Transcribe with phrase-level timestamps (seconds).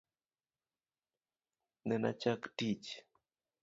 [1.87, 2.87] Nena chack tich